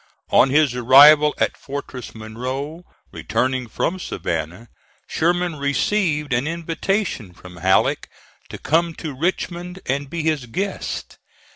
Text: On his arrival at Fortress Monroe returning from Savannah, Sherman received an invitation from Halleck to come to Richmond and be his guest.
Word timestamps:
On 0.31 0.49
his 0.49 0.73
arrival 0.73 1.35
at 1.37 1.55
Fortress 1.55 2.15
Monroe 2.15 2.85
returning 3.11 3.67
from 3.67 3.99
Savannah, 3.99 4.67
Sherman 5.07 5.57
received 5.57 6.33
an 6.33 6.47
invitation 6.47 7.33
from 7.35 7.57
Halleck 7.57 8.09
to 8.49 8.57
come 8.57 8.95
to 8.95 9.13
Richmond 9.15 9.79
and 9.85 10.09
be 10.09 10.23
his 10.23 10.47
guest. 10.47 11.19